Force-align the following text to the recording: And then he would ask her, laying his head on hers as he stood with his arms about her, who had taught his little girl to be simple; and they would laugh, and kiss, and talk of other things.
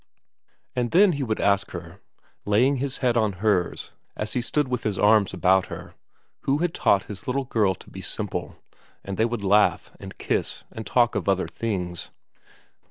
And 0.75 0.89
then 0.89 1.11
he 1.11 1.21
would 1.21 1.39
ask 1.39 1.69
her, 1.73 2.01
laying 2.43 2.77
his 2.77 2.97
head 3.05 3.15
on 3.15 3.33
hers 3.33 3.91
as 4.17 4.33
he 4.33 4.41
stood 4.41 4.67
with 4.67 4.81
his 4.81 4.97
arms 4.97 5.31
about 5.31 5.67
her, 5.67 5.93
who 6.39 6.57
had 6.57 6.73
taught 6.73 7.03
his 7.03 7.27
little 7.27 7.45
girl 7.45 7.75
to 7.75 7.87
be 7.87 8.01
simple; 8.01 8.55
and 9.05 9.15
they 9.15 9.25
would 9.25 9.43
laugh, 9.43 9.91
and 9.99 10.17
kiss, 10.17 10.63
and 10.71 10.87
talk 10.87 11.13
of 11.13 11.29
other 11.29 11.47
things. 11.47 12.09